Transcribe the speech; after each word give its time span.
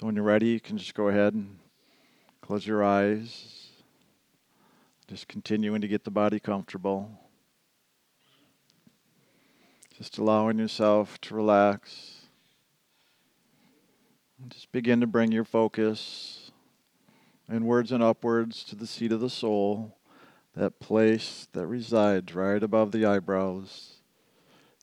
So 0.00 0.06
when 0.06 0.14
you're 0.16 0.24
ready, 0.24 0.46
you 0.46 0.60
can 0.60 0.78
just 0.78 0.94
go 0.94 1.08
ahead 1.08 1.34
and 1.34 1.58
close 2.40 2.66
your 2.66 2.82
eyes. 2.82 3.68
Just 5.08 5.28
continuing 5.28 5.82
to 5.82 5.88
get 5.88 6.04
the 6.04 6.10
body 6.10 6.40
comfortable. 6.40 7.10
Just 9.98 10.16
allowing 10.16 10.58
yourself 10.58 11.20
to 11.20 11.34
relax. 11.34 12.22
And 14.40 14.50
just 14.50 14.72
begin 14.72 15.02
to 15.02 15.06
bring 15.06 15.32
your 15.32 15.44
focus 15.44 16.50
inwards 17.52 17.92
and 17.92 18.02
upwards 18.02 18.64
to 18.64 18.76
the 18.76 18.86
seat 18.86 19.12
of 19.12 19.20
the 19.20 19.28
soul, 19.28 19.98
that 20.56 20.80
place 20.80 21.46
that 21.52 21.66
resides 21.66 22.34
right 22.34 22.62
above 22.62 22.92
the 22.92 23.04
eyebrows, 23.04 23.96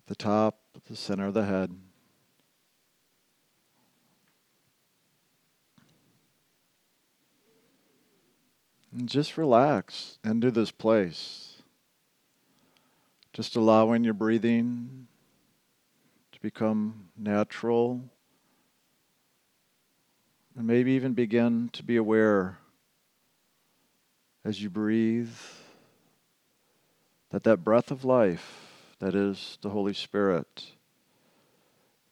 the 0.05 0.15
top, 0.15 0.59
the 0.87 0.95
center 0.95 1.25
of 1.25 1.33
the 1.33 1.45
head. 1.45 1.75
And 8.97 9.07
just 9.07 9.37
relax 9.37 10.17
into 10.23 10.49
this 10.49 10.71
place. 10.71 11.61
Just 13.31 13.55
allowing 13.55 14.03
your 14.03 14.15
breathing 14.15 15.05
to 16.31 16.39
become 16.41 17.09
natural. 17.15 18.01
And 20.55 20.65
maybe 20.65 20.93
even 20.93 21.13
begin 21.13 21.69
to 21.73 21.83
be 21.83 21.95
aware 21.95 22.57
as 24.43 24.63
you 24.63 24.71
breathe 24.71 25.29
that 27.29 27.43
that 27.43 27.63
breath 27.63 27.91
of 27.91 28.03
life 28.03 28.95
that 28.97 29.13
is 29.13 29.59
the 29.61 29.69
Holy 29.69 29.93
Spirit 29.93 30.71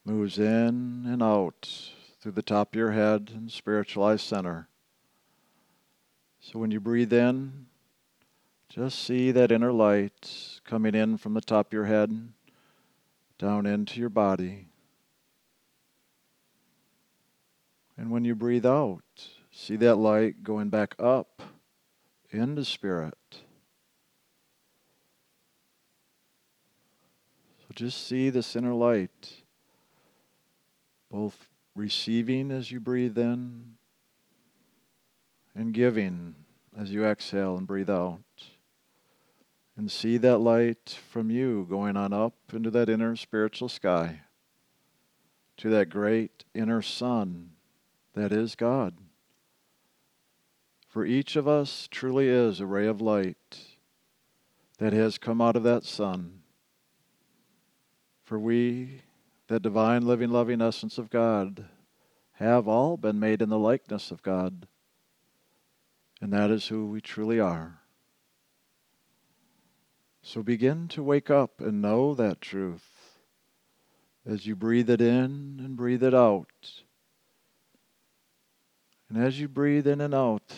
moves 0.05 0.37
in 0.37 1.05
and 1.07 1.23
out 1.23 1.91
through 2.21 2.33
the 2.33 2.43
top 2.43 2.73
of 2.73 2.77
your 2.77 2.91
head 2.91 3.31
and 3.33 3.51
spiritualized 3.51 4.21
center 4.21 4.67
so 6.51 6.59
when 6.59 6.69
you 6.69 6.79
breathe 6.79 7.11
in, 7.11 7.65
just 8.69 9.03
see 9.03 9.31
that 9.31 9.51
inner 9.51 9.71
light 9.71 10.59
coming 10.63 10.93
in 10.93 11.17
from 11.17 11.33
the 11.33 11.41
top 11.41 11.67
of 11.67 11.73
your 11.73 11.85
head 11.85 12.29
down 13.39 13.65
into 13.65 13.99
your 13.99 14.09
body. 14.09 14.67
And 17.97 18.11
when 18.11 18.25
you 18.25 18.35
breathe 18.35 18.65
out, 18.65 19.01
see 19.51 19.75
that 19.77 19.95
light 19.95 20.43
going 20.43 20.69
back 20.69 20.93
up 20.99 21.41
into 22.29 22.63
spirit. 22.63 23.17
So 27.57 27.73
just 27.73 28.05
see 28.05 28.29
this 28.29 28.55
inner 28.55 28.75
light 28.75 29.41
both 31.09 31.47
receiving 31.73 32.51
as 32.51 32.71
you 32.71 32.79
breathe 32.79 33.17
in 33.17 33.74
and 35.55 35.73
giving 35.73 36.35
as 36.77 36.91
you 36.91 37.05
exhale 37.05 37.57
and 37.57 37.65
breathe 37.65 37.89
out. 37.89 38.19
And 39.77 39.91
see 39.91 40.17
that 40.17 40.37
light 40.37 40.97
from 41.09 41.29
you 41.29 41.65
going 41.69 41.97
on 41.97 42.13
up 42.13 42.35
into 42.53 42.71
that 42.71 42.89
inner 42.89 43.15
spiritual 43.15 43.67
sky 43.67 44.21
to 45.57 45.69
that 45.69 45.89
great 45.89 46.45
inner 46.53 46.81
sun 46.81 47.51
that 48.13 48.31
is 48.31 48.55
God. 48.55 48.95
For 50.87 51.05
each 51.05 51.35
of 51.35 51.45
us 51.45 51.89
truly 51.91 52.29
is 52.29 52.61
a 52.61 52.65
ray 52.65 52.87
of 52.87 53.01
light 53.01 53.59
that 54.77 54.93
has 54.93 55.17
come 55.17 55.41
out 55.41 55.57
of 55.57 55.63
that 55.63 55.83
sun. 55.83 56.41
For 58.23 58.39
we, 58.39 59.01
that 59.47 59.61
divine, 59.61 60.07
living, 60.07 60.31
loving 60.31 60.61
essence 60.61 60.97
of 60.97 61.09
God, 61.09 61.65
have 62.33 62.67
all 62.67 62.95
been 62.95 63.19
made 63.19 63.41
in 63.41 63.49
the 63.49 63.59
likeness 63.59 64.09
of 64.09 64.23
God. 64.23 64.67
And 66.21 66.31
that 66.33 66.51
is 66.51 66.67
who 66.67 66.87
we 66.87 67.01
truly 67.01 67.39
are. 67.39 67.81
So 70.21 70.41
begin 70.41 70.87
to 70.89 71.03
wake 71.03 71.29
up 71.29 71.61
and 71.61 71.81
know 71.81 72.15
that 72.15 72.41
truth 72.41 73.19
as 74.25 74.47
you 74.47 74.55
breathe 74.55 74.89
it 74.89 75.01
in 75.01 75.61
and 75.63 75.75
breathe 75.75 76.03
it 76.03 76.15
out. 76.15 76.81
And 79.07 79.23
as 79.23 79.39
you 79.39 79.47
breathe 79.47 79.85
in 79.85 80.01
and 80.01 80.15
out 80.15 80.53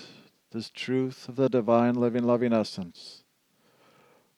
this 0.52 0.70
truth 0.70 1.28
of 1.28 1.36
the 1.36 1.50
divine, 1.50 1.96
living, 1.96 2.24
loving 2.24 2.54
essence, 2.54 3.24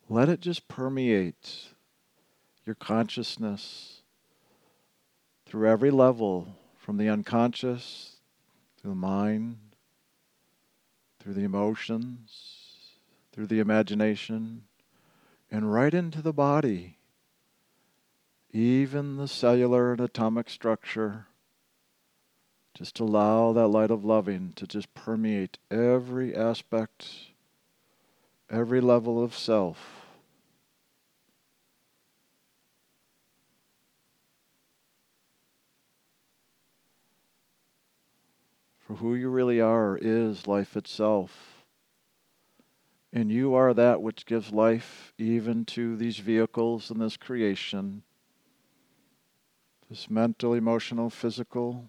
let 0.09 0.29
it 0.29 0.41
just 0.41 0.67
permeate 0.67 1.67
your 2.65 2.73
consciousness 2.73 4.01
through 5.45 5.69
every 5.69 5.91
level, 5.91 6.55
from 6.75 6.97
the 6.97 7.09
unconscious 7.09 8.17
to 8.81 8.87
the 8.87 8.95
mind 8.95 9.57
through 11.19 11.33
the 11.33 11.43
emotions, 11.43 12.91
through 13.31 13.47
the 13.47 13.59
imagination, 13.59 14.63
and 15.51 15.73
right 15.73 15.93
into 15.93 16.21
the 16.21 16.33
body, 16.33 16.97
even 18.51 19.17
the 19.17 19.27
cellular 19.27 19.91
and 19.91 20.01
atomic 20.01 20.49
structure. 20.49 21.27
Just 22.73 22.99
allow 22.99 23.51
that 23.53 23.67
light 23.67 23.91
of 23.91 24.05
loving 24.05 24.53
to 24.55 24.65
just 24.65 24.93
permeate 24.93 25.57
every 25.69 26.35
aspect, 26.35 27.07
every 28.49 28.79
level 28.79 29.21
of 29.21 29.35
self. 29.35 29.98
For 38.89 38.95
who 38.95 39.13
you 39.13 39.29
really 39.29 39.61
are 39.61 39.99
is 40.01 40.47
life 40.47 40.75
itself. 40.75 41.63
And 43.13 43.31
you 43.31 43.53
are 43.53 43.71
that 43.71 44.01
which 44.01 44.25
gives 44.25 44.51
life 44.51 45.13
even 45.19 45.63
to 45.65 45.95
these 45.95 46.17
vehicles 46.17 46.89
and 46.89 46.99
this 46.99 47.15
creation, 47.15 48.01
this 49.91 50.09
mental, 50.09 50.55
emotional, 50.55 51.11
physical 51.11 51.87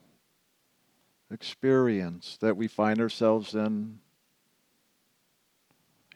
experience 1.31 2.37
that 2.43 2.59
we 2.59 2.69
find 2.69 3.00
ourselves 3.00 3.55
in 3.55 4.00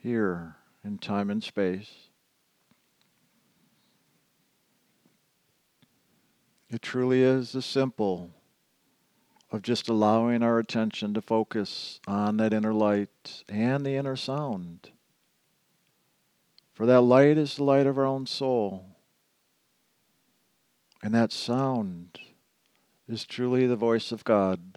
here 0.00 0.56
in 0.84 0.98
time 0.98 1.30
and 1.30 1.42
space. 1.42 2.10
It 6.68 6.82
truly 6.82 7.22
is 7.22 7.54
as 7.54 7.64
simple 7.64 8.34
of 9.54 9.62
just 9.62 9.88
allowing 9.88 10.42
our 10.42 10.58
attention 10.58 11.14
to 11.14 11.22
focus 11.22 12.00
on 12.08 12.38
that 12.38 12.52
inner 12.52 12.74
light 12.74 13.44
and 13.48 13.86
the 13.86 13.94
inner 13.94 14.16
sound. 14.16 14.90
For 16.72 16.86
that 16.86 17.02
light 17.02 17.38
is 17.38 17.54
the 17.54 17.62
light 17.62 17.86
of 17.86 17.96
our 17.96 18.04
own 18.04 18.26
soul. 18.26 18.84
And 21.04 21.14
that 21.14 21.30
sound 21.30 22.18
is 23.08 23.24
truly 23.24 23.64
the 23.68 23.76
voice 23.76 24.10
of 24.10 24.24
God, 24.24 24.76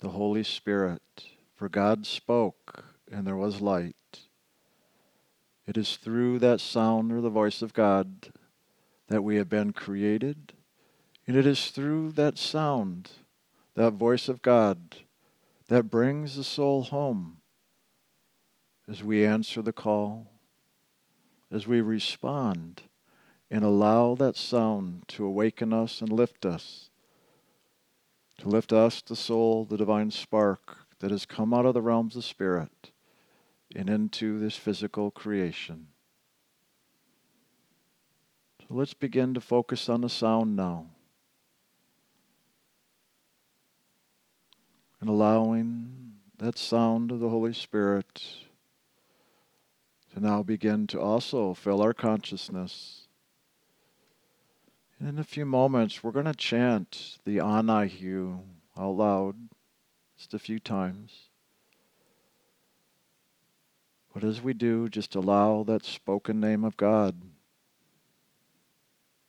the 0.00 0.08
Holy 0.08 0.42
Spirit. 0.42 1.02
For 1.54 1.68
God 1.68 2.06
spoke, 2.06 2.84
and 3.12 3.26
there 3.26 3.36
was 3.36 3.60
light. 3.60 4.20
It 5.66 5.76
is 5.76 5.96
through 5.96 6.38
that 6.38 6.62
sound 6.62 7.12
or 7.12 7.20
the 7.20 7.28
voice 7.28 7.60
of 7.60 7.74
God 7.74 8.32
that 9.08 9.22
we 9.22 9.36
have 9.36 9.50
been 9.50 9.74
created. 9.74 10.54
And 11.26 11.36
it 11.36 11.44
is 11.44 11.66
through 11.66 12.12
that 12.12 12.38
sound 12.38 13.10
that 13.74 13.92
voice 13.92 14.28
of 14.28 14.42
God 14.42 14.96
that 15.68 15.90
brings 15.90 16.36
the 16.36 16.44
soul 16.44 16.82
home 16.82 17.38
as 18.88 19.04
we 19.04 19.24
answer 19.24 19.62
the 19.62 19.72
call, 19.72 20.32
as 21.50 21.66
we 21.66 21.80
respond 21.80 22.82
and 23.50 23.64
allow 23.64 24.14
that 24.14 24.36
sound 24.36 25.04
to 25.08 25.24
awaken 25.24 25.72
us 25.72 26.00
and 26.00 26.12
lift 26.12 26.44
us, 26.44 26.90
to 28.38 28.48
lift 28.48 28.72
us, 28.72 29.02
the 29.02 29.16
soul, 29.16 29.64
the 29.64 29.76
divine 29.76 30.10
spark 30.10 30.78
that 31.00 31.10
has 31.10 31.26
come 31.26 31.52
out 31.52 31.66
of 31.66 31.74
the 31.74 31.82
realms 31.82 32.16
of 32.16 32.24
spirit 32.24 32.90
and 33.74 33.88
into 33.88 34.38
this 34.38 34.56
physical 34.56 35.10
creation. 35.10 35.88
So 38.60 38.66
let's 38.70 38.94
begin 38.94 39.34
to 39.34 39.40
focus 39.40 39.88
on 39.88 40.00
the 40.00 40.08
sound 40.08 40.56
now. 40.56 40.86
And 45.00 45.08
allowing 45.08 46.12
that 46.38 46.58
sound 46.58 47.10
of 47.10 47.20
the 47.20 47.28
Holy 47.28 47.54
Spirit 47.54 48.22
to 50.12 50.20
now 50.20 50.42
begin 50.42 50.86
to 50.88 51.00
also 51.00 51.54
fill 51.54 51.80
our 51.80 51.94
consciousness. 51.94 53.06
And 54.98 55.08
in 55.08 55.18
a 55.18 55.24
few 55.24 55.46
moments, 55.46 56.02
we're 56.02 56.10
going 56.10 56.26
to 56.26 56.34
chant 56.34 57.18
the 57.24 57.40
Ani-Hu 57.40 58.40
out 58.76 58.90
loud 58.90 59.36
just 60.18 60.34
a 60.34 60.38
few 60.38 60.58
times. 60.58 61.30
But 64.12 64.24
as 64.24 64.42
we 64.42 64.52
do, 64.52 64.88
just 64.88 65.14
allow 65.14 65.62
that 65.62 65.84
spoken 65.84 66.40
name 66.40 66.64
of 66.64 66.76
God 66.76 67.22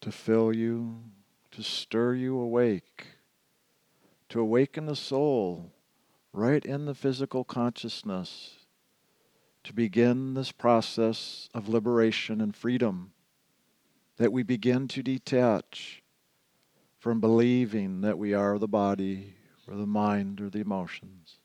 to 0.01 0.11
fill 0.11 0.53
you, 0.53 1.03
to 1.51 1.63
stir 1.63 2.15
you 2.15 2.39
awake 2.39 3.07
to 4.31 4.39
awaken 4.39 4.85
the 4.85 4.95
soul 4.95 5.73
right 6.31 6.63
in 6.63 6.85
the 6.85 6.95
physical 6.95 7.43
consciousness 7.43 8.59
to 9.61 9.73
begin 9.73 10.35
this 10.35 10.53
process 10.53 11.49
of 11.53 11.67
liberation 11.67 12.39
and 12.39 12.55
freedom, 12.55 13.11
that 14.15 14.31
we 14.31 14.41
begin 14.41 14.87
to 14.87 15.03
detach 15.03 16.01
from 16.97 17.19
believing 17.19 17.99
that 17.99 18.17
we 18.17 18.33
are 18.33 18.57
the 18.57 18.69
body 18.69 19.35
or 19.67 19.75
the 19.75 19.85
mind 19.85 20.39
or 20.39 20.49
the 20.49 20.61
emotions. 20.61 21.39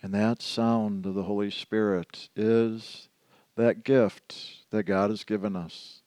And 0.00 0.14
that 0.14 0.40
sound 0.40 1.06
of 1.06 1.14
the 1.14 1.24
Holy 1.24 1.50
Spirit 1.50 2.28
is 2.36 3.08
that 3.56 3.82
gift 3.82 4.70
that 4.70 4.84
God 4.84 5.10
has 5.10 5.24
given 5.24 5.56
us 5.56 6.02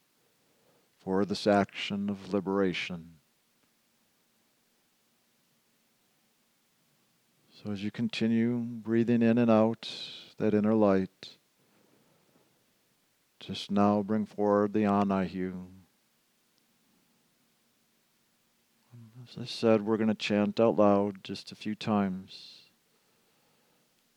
for 0.98 1.26
this 1.26 1.46
action 1.46 2.10
of 2.10 2.34
liberation. 2.34 3.15
So 7.66 7.72
as 7.72 7.84
you 7.84 7.90
continue 7.90 8.58
breathing 8.60 9.24
in 9.24 9.40
and 9.40 9.50
out 9.50 9.90
that 10.38 10.54
inner 10.54 10.76
light, 10.76 11.30
just 13.40 13.72
now 13.72 14.04
bring 14.04 14.28
forward 14.28 14.74
the 14.74 14.86
Ani-Hu. 14.86 15.66
As 19.24 19.38
I 19.42 19.46
said, 19.46 19.84
we're 19.84 19.98
going 19.98 20.10
to 20.10 20.14
chant 20.14 20.60
out 20.60 20.76
loud 20.76 21.24
just 21.24 21.52
a 21.52 21.56
few 21.56 21.74
times. 21.74 22.70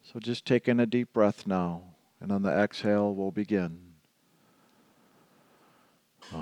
So 0.03 0.21
just 0.21 0.44
take 0.44 0.69
in 0.69 0.79
a 0.79 0.85
deep 0.85 1.15
breath 1.15 1.47
now, 1.47 1.94
and 2.21 2.31
on 2.31 2.43
the 2.43 2.53
exhale, 2.53 3.15
we'll 3.15 3.31
begin. 3.31 3.81
Just 6.21 6.35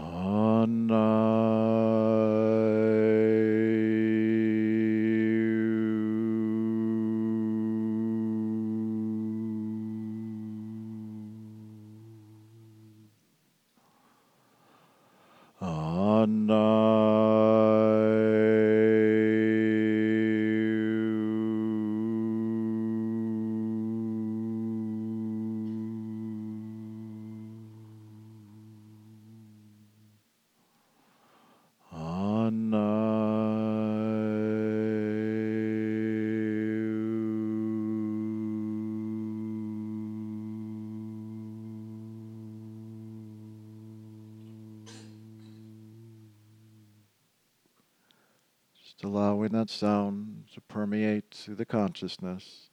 through 51.46 51.54
the 51.54 51.64
consciousness 51.64 52.70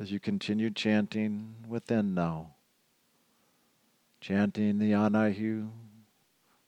as 0.00 0.10
you 0.10 0.18
continue 0.18 0.68
chanting 0.68 1.54
within 1.68 2.12
now. 2.12 2.48
Chanting 4.20 4.80
the 4.80 4.92
Ani-Hu 4.92 5.68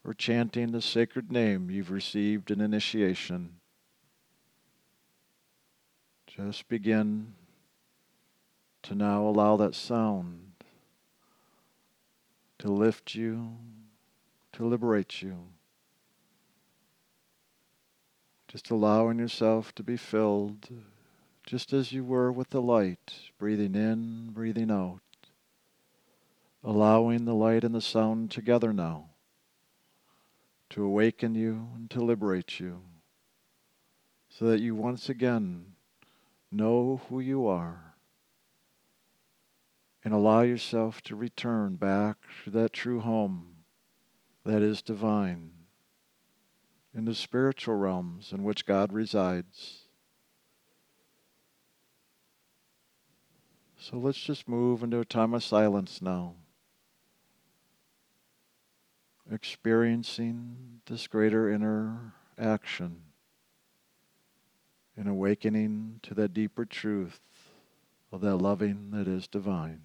or 0.05 0.15
chanting 0.15 0.71
the 0.71 0.81
sacred 0.81 1.33
name 1.33 1.69
you've 1.69 1.91
received 1.91 2.53
in 2.53 2.61
initiation. 2.61 3.55
Just 6.29 6.69
begin 6.69 7.35
to 8.85 8.95
now 8.95 9.25
allow 9.25 9.57
that 9.57 9.75
sound 9.75 10.53
to 12.61 12.71
lift 12.71 13.17
you, 13.17 13.57
to 14.53 14.65
liberate 14.65 15.23
you. 15.23 15.39
Just 18.47 18.71
allowing 18.71 19.19
yourself 19.19 19.75
to 19.75 19.83
be 19.83 19.97
filled 19.97 20.69
just 21.51 21.73
as 21.73 21.91
you 21.91 22.05
were 22.05 22.31
with 22.31 22.51
the 22.51 22.63
light, 22.63 23.13
breathing 23.37 23.75
in, 23.75 24.31
breathing 24.31 24.71
out. 24.71 25.01
Allowing 26.63 27.25
the 27.25 27.35
light 27.35 27.65
and 27.65 27.75
the 27.75 27.81
sound 27.81 28.31
together 28.31 28.73
now 28.73 29.07
to 30.69 30.85
awaken 30.85 31.35
you 31.35 31.71
and 31.75 31.91
to 31.91 32.01
liberate 32.01 32.61
you 32.61 32.83
so 34.29 34.45
that 34.45 34.61
you 34.61 34.77
once 34.77 35.09
again 35.09 35.73
know 36.53 37.01
who 37.09 37.19
you 37.19 37.49
are 37.49 37.97
and 40.05 40.15
allow 40.15 40.43
yourself 40.43 41.03
to 41.03 41.17
return 41.17 41.75
back 41.75 42.17
to 42.45 42.51
that 42.51 42.73
true 42.73 43.01
home 43.01 43.57
that 44.45 44.63
is 44.63 44.83
divine 44.83 45.51
in 46.95 47.07
the 47.07 47.15
spiritual 47.17 47.75
realms 47.75 48.31
in 48.31 48.45
which 48.45 48.67
God 48.67 48.93
resides. 48.93 49.90
So 53.83 53.97
let's 53.97 54.21
just 54.21 54.47
move 54.47 54.83
into 54.83 55.01
a 55.01 55.07
time 55.07 55.33
of 55.33 55.43
silence 55.43 56.03
now, 56.03 56.35
experiencing 59.33 60.83
this 60.85 61.07
greater 61.07 61.51
inner 61.51 62.13
action 62.39 63.01
and 64.99 65.09
awakening 65.09 66.01
to 66.03 66.13
that 66.13 66.35
deeper 66.35 66.67
truth 66.67 67.21
of 68.13 68.21
that 68.21 68.37
loving 68.37 68.91
that 68.91 69.09
is 69.09 69.27
divine. 69.27 69.81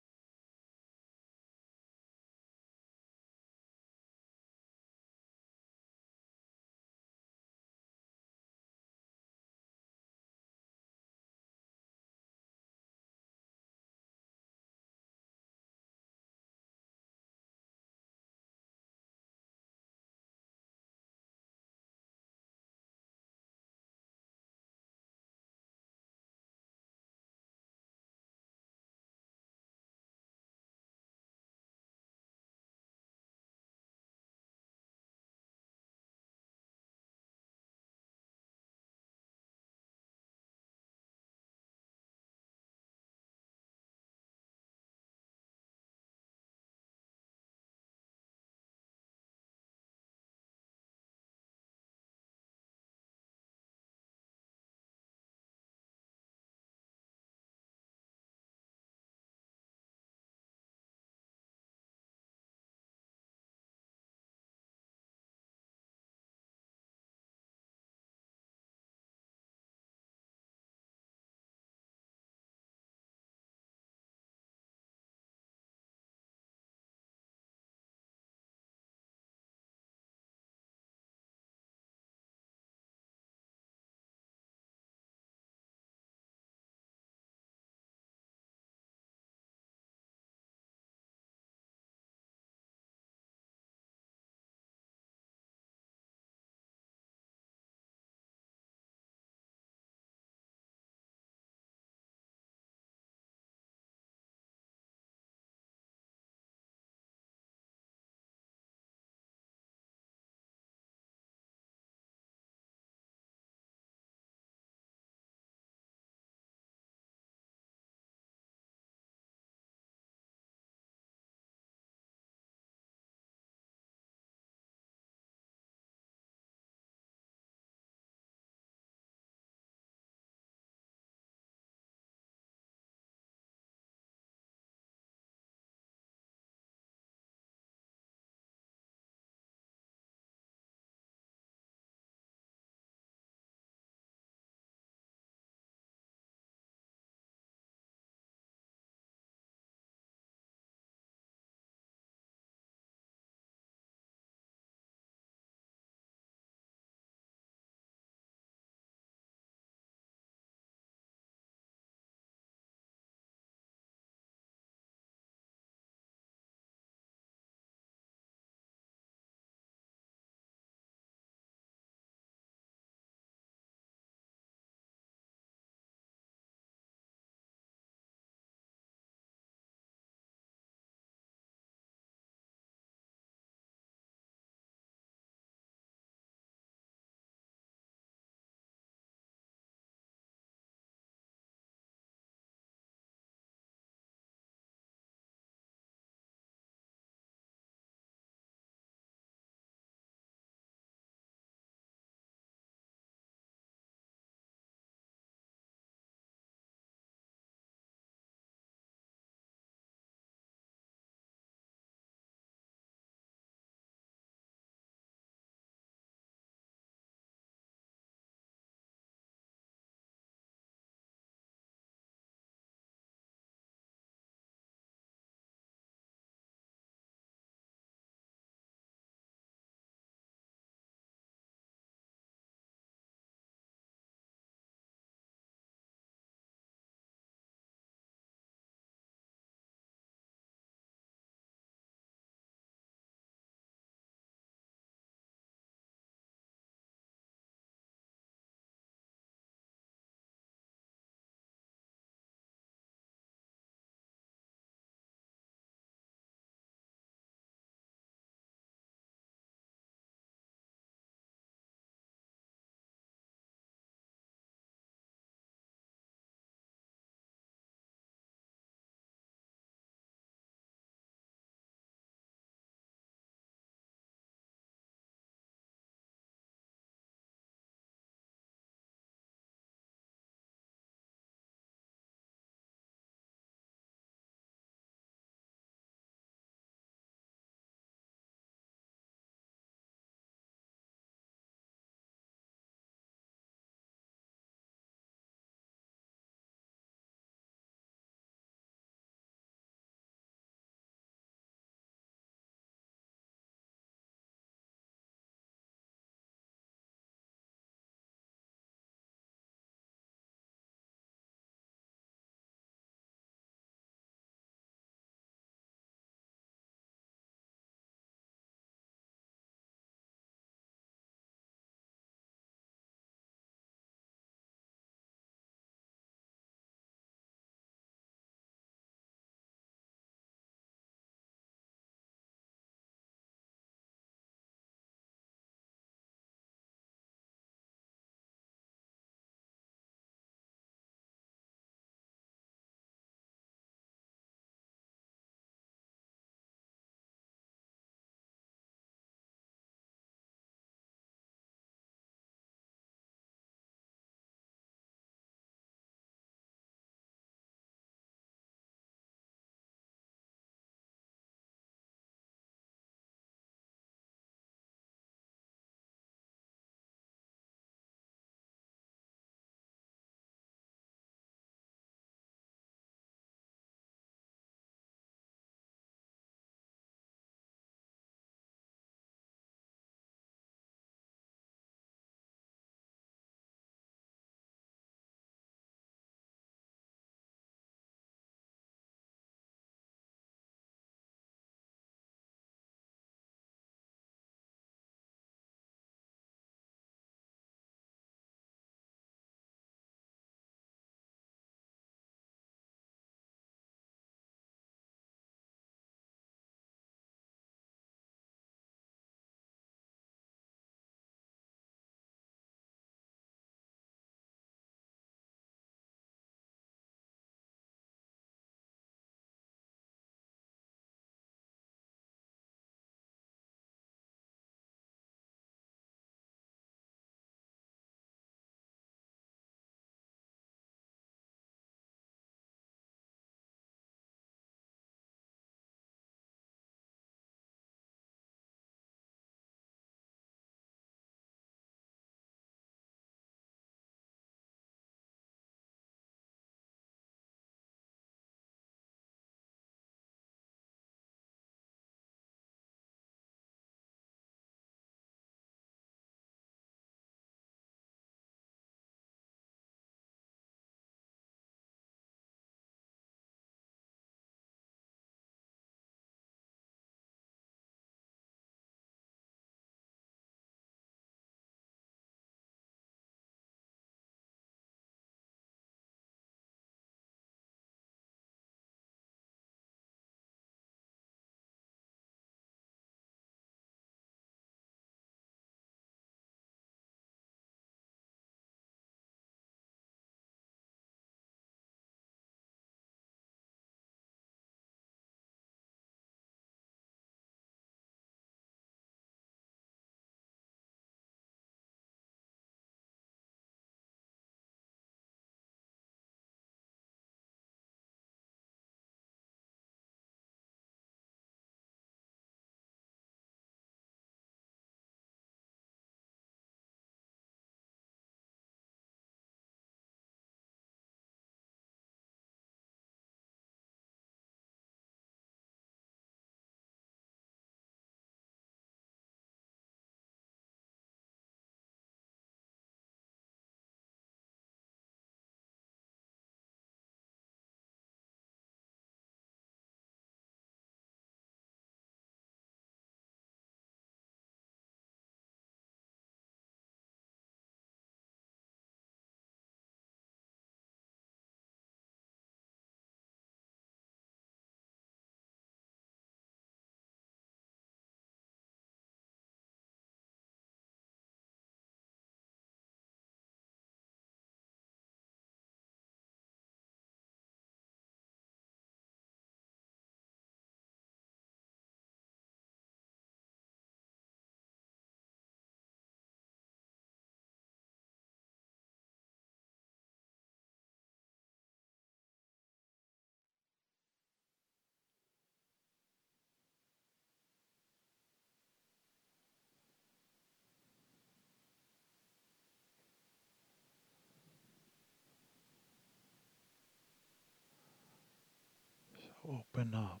Open 599.28 599.74
up. 599.74 600.00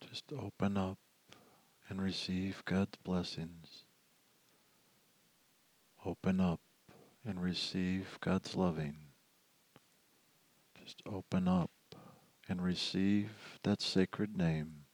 Just 0.00 0.24
open 0.32 0.76
up 0.76 0.98
and 1.88 2.02
receive 2.02 2.62
God's 2.64 2.96
blessings. 3.04 3.84
Open 6.04 6.40
up 6.40 6.60
and 7.24 7.40
receive 7.40 8.18
God's 8.20 8.56
loving. 8.56 8.96
Just 10.82 11.02
open 11.06 11.46
up 11.46 11.70
and 12.48 12.62
receive 12.62 13.30
that 13.62 13.80
sacred 13.80 14.36
name, 14.36 14.84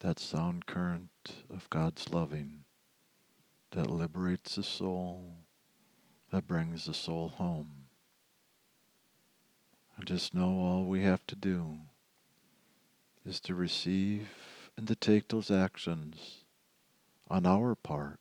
that 0.00 0.18
sound 0.18 0.66
current 0.66 1.44
of 1.50 1.68
God's 1.70 2.10
loving 2.10 2.64
that 3.70 3.90
liberates 3.90 4.56
the 4.56 4.62
soul, 4.62 5.36
that 6.30 6.46
brings 6.46 6.84
the 6.84 6.94
soul 6.94 7.28
home. 7.28 7.86
And 9.96 10.06
just 10.06 10.34
know 10.34 10.58
all 10.58 10.84
we 10.84 11.02
have 11.04 11.26
to 11.28 11.36
do 11.36 11.78
is 13.24 13.40
to 13.40 13.54
receive 13.54 14.28
and 14.76 14.86
to 14.88 14.94
take 14.94 15.28
those 15.28 15.50
actions 15.50 16.44
on 17.28 17.46
our 17.46 17.74
part 17.74 18.18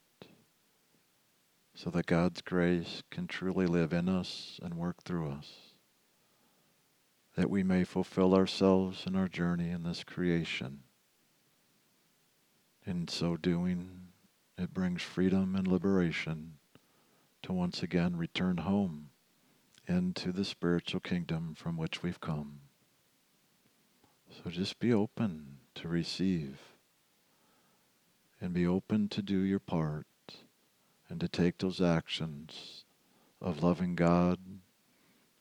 so 1.74 1.90
that 1.90 2.06
God's 2.06 2.42
grace 2.42 3.02
can 3.10 3.28
truly 3.28 3.66
live 3.66 3.94
in 3.94 4.08
us 4.08 4.60
and 4.62 4.76
work 4.76 5.04
through 5.04 5.32
us, 5.32 5.74
that 7.36 7.50
we 7.50 7.64
may 7.64 7.84
fulfill 7.84 8.36
ourselves 8.36 9.06
in 9.08 9.16
our 9.16 9.28
journey 9.28 9.70
in 9.70 9.84
this 9.84 10.04
creation. 10.04 10.82
In 12.86 13.08
so 13.08 13.38
doing, 13.38 14.08
it 14.58 14.74
brings 14.74 15.02
freedom 15.02 15.56
and 15.56 15.68
liberation 15.68 16.54
to 17.44 17.54
once 17.54 17.82
again 17.82 18.16
return 18.16 18.58
home 18.58 19.10
into 19.88 20.32
the 20.32 20.46
spiritual 20.46 21.00
kingdom 21.00 21.56
from 21.56 21.78
which 21.78 22.04
we've 22.04 22.22
come. 22.22 22.61
So 24.44 24.50
just 24.50 24.80
be 24.80 24.92
open 24.92 25.58
to 25.76 25.88
receive 25.88 26.58
and 28.40 28.54
be 28.54 28.66
open 28.66 29.08
to 29.10 29.22
do 29.22 29.38
your 29.38 29.60
part 29.60 30.08
and 31.08 31.20
to 31.20 31.28
take 31.28 31.60
those 31.60 31.80
actions 31.80 32.86
of 33.40 33.62
loving 33.62 33.94
God 33.94 34.40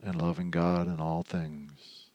and 0.02 0.20
loving 0.20 0.50
God 0.50 0.86
in 0.86 1.00
all 1.00 1.22
things. 1.22 2.10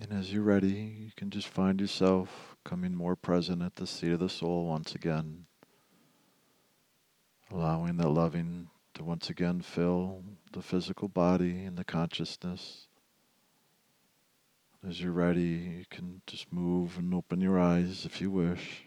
And 0.00 0.12
as 0.12 0.32
you're 0.32 0.42
ready, 0.42 0.68
you 0.68 1.10
can 1.16 1.30
just 1.30 1.48
find 1.48 1.80
yourself 1.80 2.51
coming 2.64 2.94
more 2.94 3.16
present 3.16 3.62
at 3.62 3.76
the 3.76 3.86
seat 3.86 4.12
of 4.12 4.20
the 4.20 4.28
soul 4.28 4.66
once 4.66 4.94
again, 4.94 5.46
allowing 7.50 7.96
that 7.96 8.08
loving 8.08 8.68
to 8.94 9.04
once 9.04 9.30
again 9.30 9.60
fill 9.60 10.22
the 10.52 10.62
physical 10.62 11.08
body 11.08 11.64
and 11.64 11.76
the 11.76 11.84
consciousness. 11.84 12.88
As 14.86 15.00
you're 15.00 15.12
ready, 15.12 15.76
you 15.78 15.84
can 15.90 16.22
just 16.26 16.52
move 16.52 16.98
and 16.98 17.14
open 17.14 17.40
your 17.40 17.58
eyes 17.58 18.04
if 18.04 18.20
you 18.20 18.30
wish. 18.30 18.82